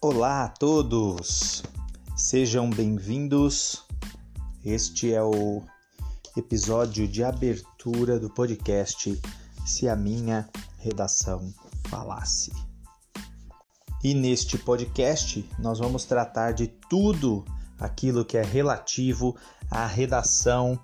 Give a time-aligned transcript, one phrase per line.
[0.00, 1.60] Olá a todos,
[2.16, 3.84] sejam bem-vindos.
[4.64, 5.60] Este é o
[6.36, 9.20] episódio de abertura do podcast
[9.66, 11.52] Se a Minha Redação
[11.88, 12.52] Falasse.
[14.04, 17.44] E neste podcast nós vamos tratar de tudo
[17.76, 19.36] aquilo que é relativo
[19.68, 20.78] à redação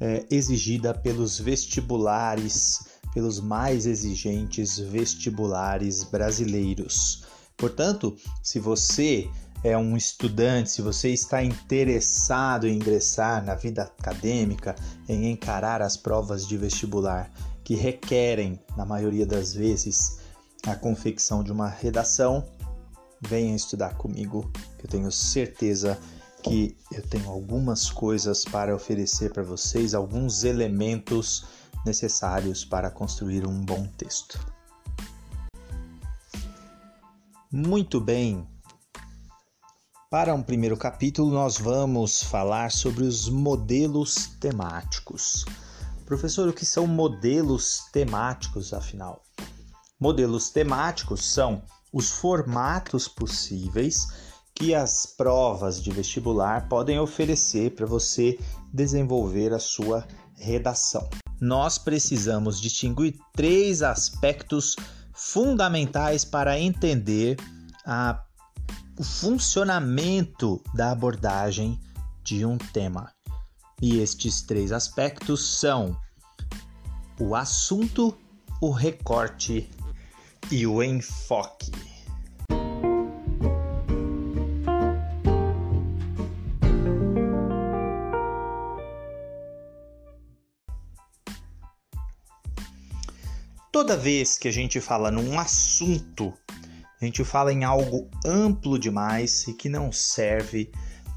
[0.00, 7.28] é, exigida pelos vestibulares, pelos mais exigentes vestibulares brasileiros.
[7.60, 9.28] Portanto, se você
[9.62, 14.74] é um estudante, se você está interessado em ingressar na vida acadêmica,
[15.06, 17.30] em encarar as provas de vestibular
[17.62, 20.20] que requerem, na maioria das vezes,
[20.66, 22.42] a confecção de uma redação,
[23.20, 25.98] venha estudar comigo, que eu tenho certeza
[26.42, 31.44] que eu tenho algumas coisas para oferecer para vocês, alguns elementos
[31.84, 34.40] necessários para construir um bom texto.
[37.52, 38.46] Muito bem.
[40.08, 45.44] Para um primeiro capítulo, nós vamos falar sobre os modelos temáticos.
[46.06, 49.24] Professor, o que são modelos temáticos, afinal?
[49.98, 51.60] Modelos temáticos são
[51.92, 54.06] os formatos possíveis
[54.54, 58.38] que as provas de vestibular podem oferecer para você
[58.72, 60.06] desenvolver a sua
[60.36, 61.10] redação.
[61.40, 64.76] Nós precisamos distinguir três aspectos
[65.20, 67.36] fundamentais para entender
[67.84, 68.24] a,
[68.98, 71.78] o funcionamento da abordagem
[72.24, 73.12] de um tema.
[73.82, 75.94] E estes três aspectos são
[77.20, 78.16] o assunto,
[78.62, 79.68] o recorte
[80.50, 81.70] e o enfoque.
[93.72, 96.34] Toda vez que a gente fala num assunto,
[97.00, 100.72] a gente fala em algo amplo demais e que não serve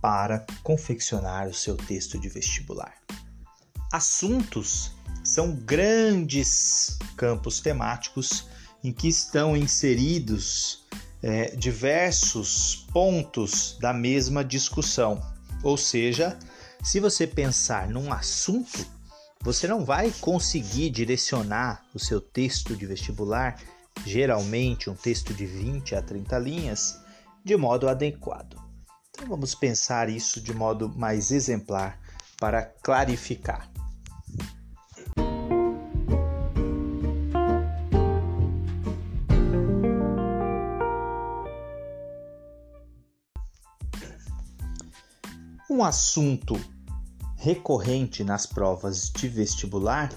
[0.00, 2.94] para confeccionar o seu texto de vestibular.
[3.92, 8.46] Assuntos são grandes campos temáticos
[8.82, 10.86] em que estão inseridos
[11.22, 15.20] é, diversos pontos da mesma discussão.
[15.62, 16.38] Ou seja,
[16.82, 18.86] se você pensar num assunto,
[19.48, 23.58] você não vai conseguir direcionar o seu texto de vestibular,
[24.04, 27.00] geralmente um texto de 20 a 30 linhas,
[27.42, 28.58] de modo adequado.
[29.08, 31.98] Então vamos pensar isso de modo mais exemplar
[32.38, 33.72] para clarificar.
[45.70, 46.60] Um assunto
[47.48, 50.12] recorrente nas provas de vestibular,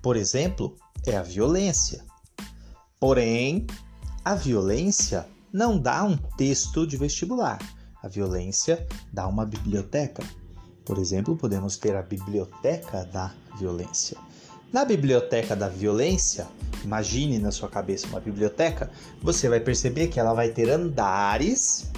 [0.00, 0.74] por exemplo,
[1.06, 2.02] é a violência.
[2.98, 3.66] Porém,
[4.24, 7.58] a violência não dá um texto de vestibular.
[8.02, 10.22] A violência dá uma biblioteca.
[10.82, 14.16] Por exemplo, podemos ter a biblioteca da violência.
[14.72, 16.48] Na biblioteca da violência,
[16.82, 21.90] imagine na sua cabeça uma biblioteca, você vai perceber que ela vai ter andares.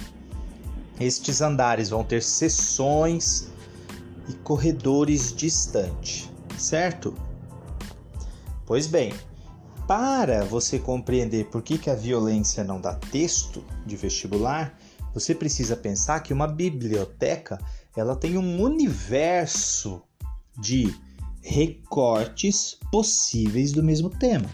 [0.99, 3.52] Estes andares vão ter seções
[4.27, 7.13] e corredores distantes, certo?
[8.65, 9.13] Pois bem,
[9.87, 14.79] para você compreender por que, que a violência não dá texto de vestibular,
[15.13, 17.59] você precisa pensar que uma biblioteca
[17.95, 20.01] ela tem um universo
[20.57, 20.95] de
[21.41, 24.49] recortes possíveis do mesmo tema.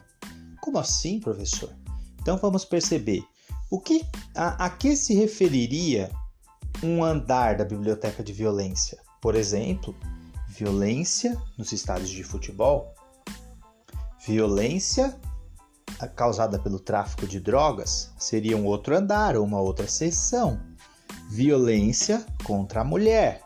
[0.61, 1.73] Como assim, professor?
[2.21, 3.23] Então vamos perceber
[3.69, 4.03] o que
[4.35, 6.11] a, a que se referiria
[6.83, 8.99] um andar da biblioteca de violência.
[9.21, 9.95] Por exemplo,
[10.47, 12.93] violência nos estádios de futebol,
[14.25, 15.17] violência
[16.07, 20.59] causada pelo tráfico de drogas seria um outro andar ou uma outra seção.
[21.29, 23.41] Violência contra a mulher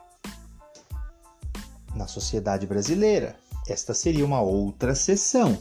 [1.95, 3.35] na sociedade brasileira,
[3.67, 5.57] esta seria uma outra seção.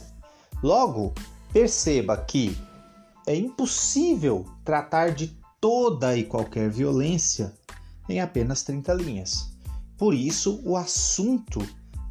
[0.61, 1.13] Logo,
[1.51, 2.57] perceba que
[3.27, 7.53] é impossível tratar de toda e qualquer violência
[8.09, 9.52] em apenas 30 linhas.
[9.97, 11.59] Por isso, o assunto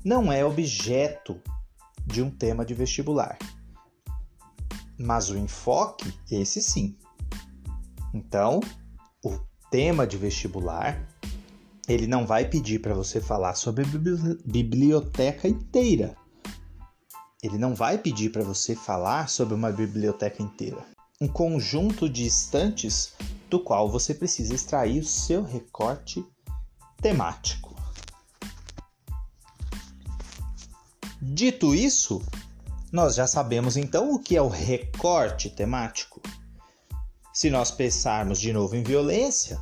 [0.04, 1.40] não é objeto
[2.06, 3.38] de um tema de vestibular.
[4.98, 6.96] Mas o enfoque, esse sim.
[8.14, 8.60] Então,
[9.24, 9.38] o
[9.70, 11.08] tema de vestibular,
[11.88, 13.84] ele não vai pedir para você falar sobre
[14.44, 16.16] biblioteca inteira.
[17.42, 20.84] Ele não vai pedir para você falar sobre uma biblioteca inteira.
[21.20, 23.14] Um conjunto de estantes
[23.50, 26.24] do qual você precisa extrair o seu recorte
[27.00, 27.71] temático.
[31.24, 32.20] Dito isso,
[32.90, 36.20] nós já sabemos então o que é o recorte temático.
[37.32, 39.60] Se nós pensarmos de novo em violência,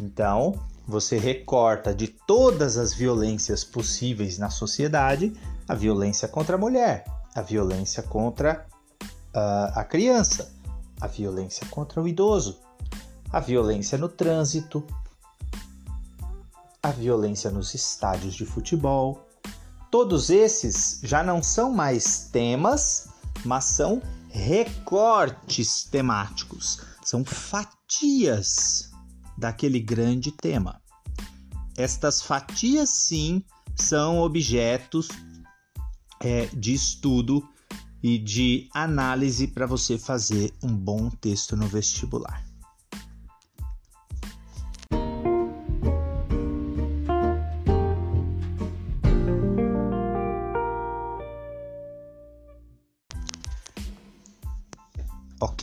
[0.00, 0.54] então
[0.86, 5.32] você recorta de todas as violências possíveis na sociedade
[5.66, 7.04] a violência contra a mulher,
[7.34, 8.64] a violência contra
[9.02, 10.54] uh, a criança,
[11.00, 12.60] a violência contra o idoso,
[13.32, 14.86] a violência no trânsito,
[16.80, 19.23] a violência nos estádios de futebol.
[19.94, 23.10] Todos esses já não são mais temas,
[23.44, 28.90] mas são recortes temáticos, são fatias
[29.38, 30.82] daquele grande tema.
[31.76, 33.44] Estas fatias, sim,
[33.76, 35.06] são objetos
[36.18, 37.48] é, de estudo
[38.02, 42.43] e de análise para você fazer um bom texto no vestibular.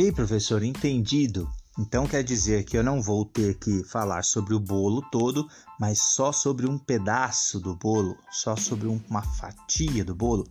[0.01, 1.48] Ok, professor, entendido.
[1.77, 5.48] Então quer dizer que eu não vou ter que falar sobre o bolo todo,
[5.80, 10.48] mas só sobre um pedaço do bolo, só sobre uma fatia do bolo?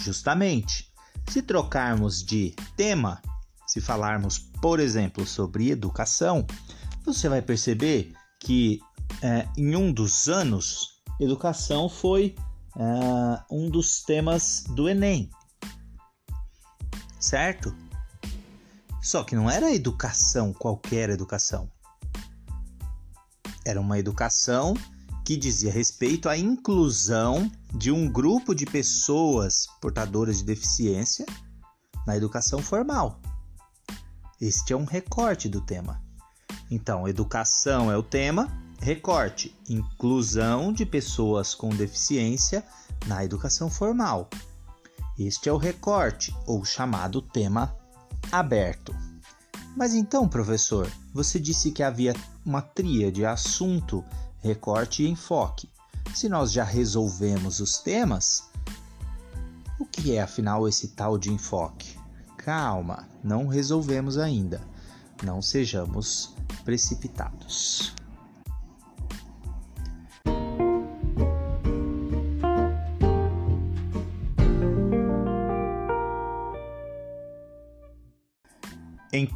[0.00, 0.90] Justamente.
[1.28, 3.20] Se trocarmos de tema,
[3.66, 6.46] se falarmos, por exemplo, sobre educação,
[7.04, 8.80] você vai perceber que
[9.20, 12.34] é, em um dos anos, educação foi
[12.74, 15.28] é, um dos temas do Enem,
[17.18, 17.89] certo?
[19.02, 21.70] Só que não era educação, qualquer educação.
[23.64, 24.74] Era uma educação
[25.24, 31.24] que dizia respeito à inclusão de um grupo de pessoas portadoras de deficiência
[32.06, 33.20] na educação formal.
[34.40, 36.02] Este é um recorte do tema.
[36.70, 38.48] Então, educação é o tema,
[38.80, 42.64] recorte, inclusão de pessoas com deficiência
[43.06, 44.28] na educação formal.
[45.18, 47.76] Este é o recorte, ou chamado tema
[48.30, 48.94] aberto.
[49.76, 52.14] Mas então, professor, você disse que havia
[52.44, 54.04] uma tríade assunto,
[54.40, 55.68] recorte e enfoque.
[56.14, 58.50] Se nós já resolvemos os temas,
[59.78, 61.98] o que é afinal esse tal de enfoque?
[62.36, 64.60] Calma, não resolvemos ainda.
[65.22, 66.34] Não sejamos
[66.64, 67.94] precipitados.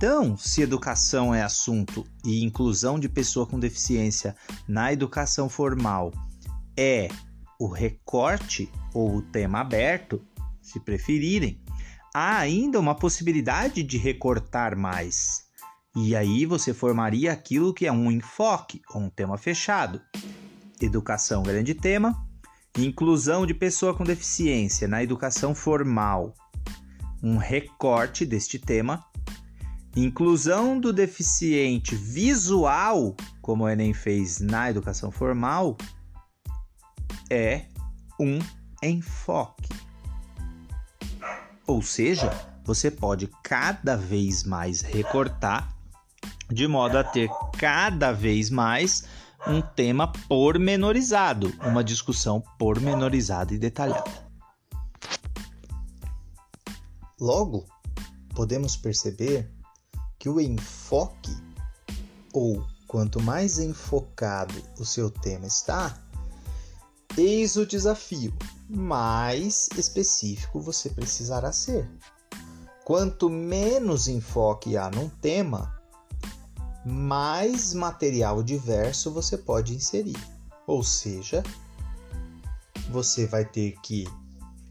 [0.06, 4.36] Então, se educação é assunto e inclusão de pessoa com deficiência
[4.68, 6.12] na educação formal
[6.76, 7.08] é
[7.58, 10.20] o recorte ou o tema aberto,
[10.60, 11.58] se preferirem,
[12.12, 15.44] há ainda uma possibilidade de recortar mais.
[15.96, 20.02] E aí você formaria aquilo que é um enfoque ou um tema fechado.
[20.82, 22.14] Educação, grande tema.
[22.76, 26.34] Inclusão de pessoa com deficiência na educação formal.
[27.22, 29.02] Um recorte deste tema
[29.96, 35.76] Inclusão do deficiente visual, como o Enem fez na educação formal,
[37.30, 37.66] é
[38.18, 38.40] um
[38.82, 39.68] enfoque.
[41.64, 42.28] Ou seja,
[42.64, 45.72] você pode cada vez mais recortar
[46.50, 49.04] de modo a ter cada vez mais
[49.46, 54.24] um tema pormenorizado, uma discussão pormenorizada e detalhada.
[57.20, 57.64] Logo,
[58.34, 59.53] podemos perceber
[60.24, 61.36] que o enfoque,
[62.32, 66.02] ou quanto mais enfocado o seu tema está,
[67.18, 68.32] eis o desafio,
[68.66, 71.86] mais específico você precisará ser.
[72.86, 75.78] Quanto menos enfoque há num tema,
[76.86, 80.16] mais material diverso você pode inserir.
[80.66, 81.42] Ou seja,
[82.90, 84.06] você vai ter que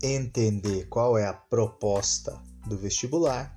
[0.02, 3.56] entender qual é a proposta do vestibular,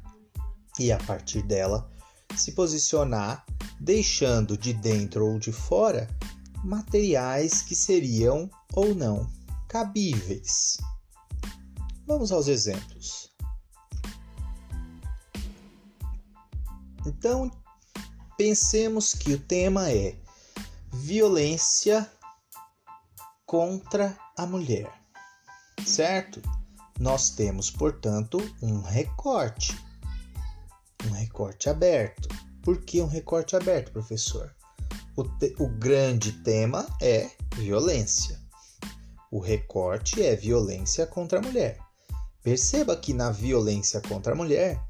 [0.79, 1.91] e a partir dela
[2.37, 3.45] se posicionar,
[3.81, 6.09] deixando de dentro ou de fora
[6.65, 9.31] materiais que seriam ou não
[9.69, 10.79] cabíveis.
[12.07, 13.31] Vamos aos exemplos.
[17.07, 17.51] Então,
[18.37, 20.17] pensemos que o tema é
[20.93, 22.11] violência
[23.45, 24.93] contra a mulher,
[25.87, 26.43] certo?
[26.99, 29.77] Nós temos, portanto, um recorte
[31.37, 32.29] recorte aberto.
[32.63, 34.51] Por que um recorte aberto, professor?
[35.15, 38.41] O, te, o grande tema é violência.
[39.31, 41.79] O recorte é violência contra a mulher.
[42.43, 44.83] Perceba que na violência contra a mulher,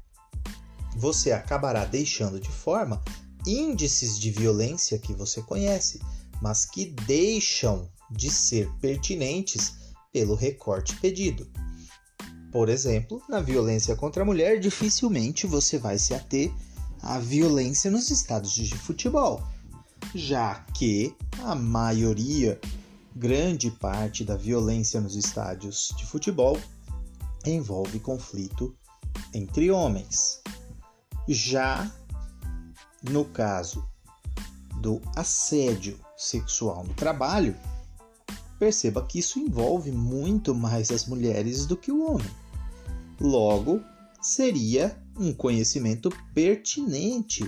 [0.95, 3.03] você acabará deixando de forma
[3.45, 5.99] índices de violência que você conhece,
[6.41, 9.73] mas que deixam de ser pertinentes
[10.13, 11.45] pelo recorte pedido.
[12.57, 16.51] Por exemplo, na violência contra a mulher, dificilmente você vai se ater
[17.03, 19.43] a violência nos estádios de futebol,
[20.15, 22.59] já que a maioria,
[23.15, 26.59] grande parte da violência nos estádios de futebol
[27.45, 28.75] envolve conflito
[29.35, 30.41] entre homens.
[31.27, 31.87] Já
[33.07, 33.87] no caso
[34.81, 37.55] do assédio sexual no trabalho,
[38.57, 42.46] perceba que isso envolve muito mais as mulheres do que o homem.
[43.19, 43.81] Logo,
[44.21, 47.43] seria um conhecimento pertinente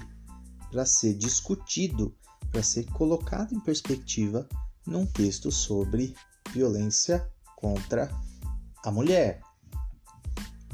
[0.72, 2.16] para ser discutido,
[2.52, 4.48] para ser colocado em perspectiva
[4.86, 6.16] num texto sobre
[6.52, 8.10] violência contra
[8.84, 9.42] a mulher.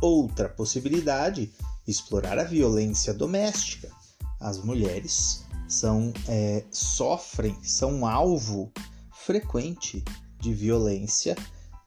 [0.01, 1.53] Outra possibilidade,
[1.87, 3.91] explorar a violência doméstica.
[4.39, 8.71] As mulheres são é, sofrem, são alvo
[9.11, 10.03] frequente
[10.39, 11.35] de violência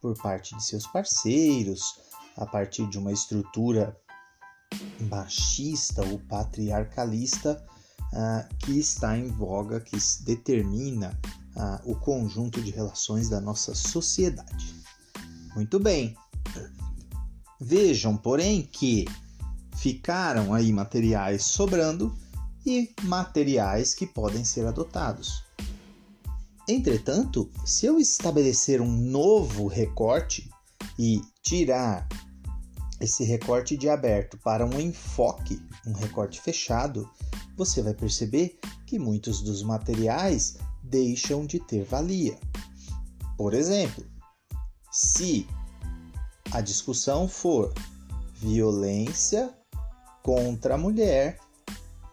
[0.00, 2.07] por parte de seus parceiros,
[2.38, 3.96] a partir de uma estrutura
[5.10, 7.62] machista ou patriarcalista
[8.12, 11.18] uh, que está em voga, que determina
[11.56, 14.74] uh, o conjunto de relações da nossa sociedade.
[15.54, 16.16] Muito bem.
[17.60, 19.04] Vejam, porém, que
[19.76, 22.16] ficaram aí materiais sobrando
[22.64, 25.44] e materiais que podem ser adotados.
[26.68, 30.48] Entretanto, se eu estabelecer um novo recorte
[30.98, 32.06] e tirar
[33.00, 37.08] esse recorte de aberto para um enfoque, um recorte fechado,
[37.56, 42.38] você vai perceber que muitos dos materiais deixam de ter valia.
[43.36, 44.04] Por exemplo,
[44.90, 45.46] se
[46.52, 47.72] a discussão for
[48.34, 49.54] violência
[50.22, 51.38] contra a mulher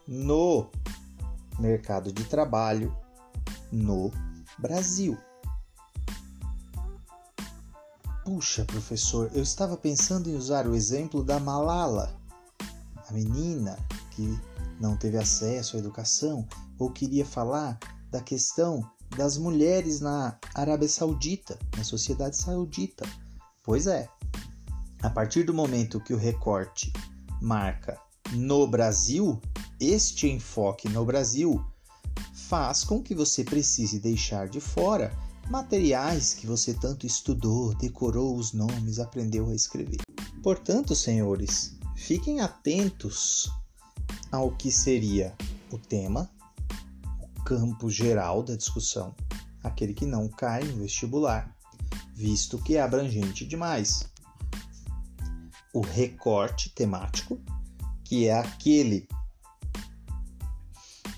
[0.06, 0.70] no
[1.58, 2.96] mercado de trabalho
[3.72, 4.12] no
[4.58, 5.18] Brasil.
[8.26, 12.12] Puxa, professor, eu estava pensando em usar o exemplo da Malala,
[13.08, 13.78] a menina
[14.10, 14.36] que
[14.80, 16.44] não teve acesso à educação,
[16.76, 17.78] ou queria falar
[18.10, 18.84] da questão
[19.16, 23.06] das mulheres na Arábia Saudita, na sociedade saudita.
[23.62, 24.08] Pois é,
[25.04, 26.92] a partir do momento que o recorte
[27.40, 27.96] marca
[28.32, 29.40] no Brasil,
[29.78, 31.64] este enfoque no Brasil
[32.34, 35.16] faz com que você precise deixar de fora
[35.48, 40.00] materiais que você tanto estudou, decorou os nomes, aprendeu a escrever.
[40.42, 43.50] Portanto, senhores, fiquem atentos
[44.30, 45.34] ao que seria
[45.70, 46.30] o tema,
[47.22, 49.14] o campo geral da discussão,
[49.62, 51.54] aquele que não cai no vestibular,
[52.14, 54.08] visto que é abrangente demais.
[55.72, 57.38] O recorte temático,
[58.04, 59.08] que é aquele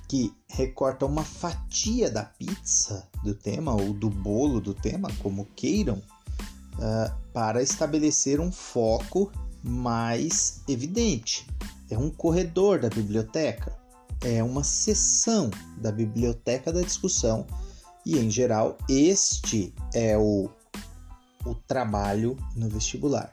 [0.08, 5.96] que recorta uma fatia da pizza do tema ou do bolo do tema, como queiram,
[5.96, 9.30] uh, para estabelecer um foco
[9.62, 11.46] mais evidente.
[11.90, 13.76] É um corredor da biblioteca,
[14.22, 17.46] é uma seção da biblioteca da discussão
[18.04, 20.48] e, em geral, este é o,
[21.44, 23.30] o trabalho no vestibular.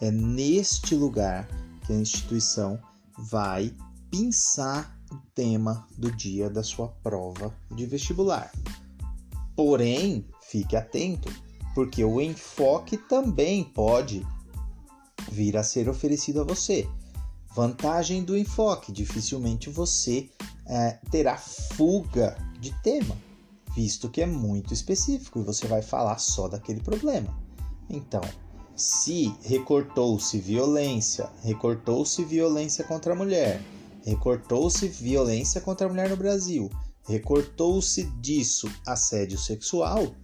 [0.00, 1.48] É neste lugar
[1.86, 2.78] que a instituição
[3.16, 3.72] vai
[4.10, 8.52] pensar o tema do dia da sua prova de vestibular.
[9.54, 11.32] Porém, fique atento,
[11.74, 14.26] porque o enfoque também pode
[15.30, 16.88] vir a ser oferecido a você.
[17.54, 20.28] Vantagem do enfoque: dificilmente você
[20.66, 23.16] é, terá fuga de tema,
[23.74, 27.34] visto que é muito específico e você vai falar só daquele problema.
[27.88, 28.22] Então,
[28.74, 33.62] se recortou-se violência, recortou-se violência contra a mulher,
[34.06, 36.70] Recortou-se violência contra a mulher no Brasil.
[37.08, 40.14] Recortou-se disso assédio sexual.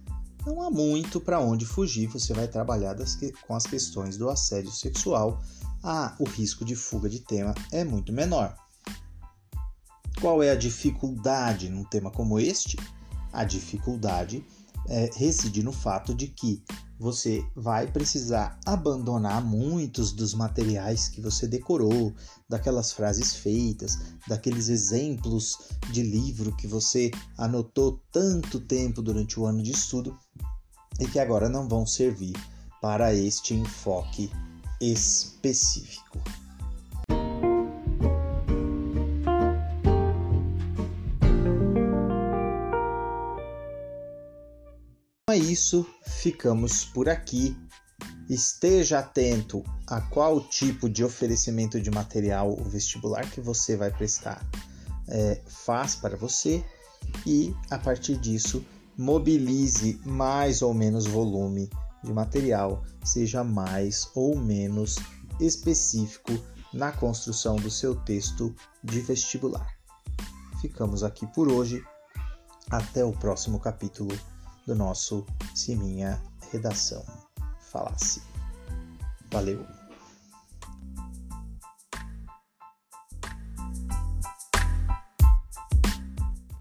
[0.45, 4.71] Não há muito para onde fugir, você vai trabalhar que, com as questões do assédio
[4.71, 5.41] sexual.
[5.83, 8.55] Ah, o risco de fuga de tema é muito menor.
[10.21, 12.77] Qual é a dificuldade num tema como este?
[13.33, 14.45] A dificuldade
[15.15, 16.63] reside no fato de que
[16.99, 22.13] você vai precisar abandonar muitos dos materiais que você decorou,
[22.47, 25.57] daquelas frases feitas, daqueles exemplos
[25.91, 30.17] de livro que você anotou tanto tempo durante o ano de estudo
[30.99, 32.35] e que agora não vão servir
[32.81, 34.31] para este enfoque
[34.79, 36.19] específico.
[45.43, 47.57] Isso, ficamos por aqui.
[48.29, 54.45] Esteja atento a qual tipo de oferecimento de material o vestibular que você vai prestar
[55.07, 56.63] é, faz para você
[57.25, 58.65] e, a partir disso,
[58.97, 61.69] mobilize mais ou menos volume
[62.03, 64.95] de material, seja mais ou menos
[65.39, 66.31] específico
[66.73, 69.67] na construção do seu texto de vestibular.
[70.61, 71.83] Ficamos aqui por hoje.
[72.69, 74.17] Até o próximo capítulo
[74.65, 77.03] do nosso Se Minha Redação
[77.71, 78.21] Falasse.
[79.31, 79.65] Valeu!